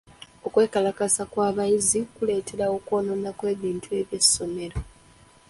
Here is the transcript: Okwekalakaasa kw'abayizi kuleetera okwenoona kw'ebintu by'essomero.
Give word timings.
Okwekalakaasa 0.47 1.23
kw'abayizi 1.31 1.99
kuleetera 2.15 2.65
okwenoona 2.75 3.29
kw'ebintu 3.37 3.87
by'essomero. 4.07 4.79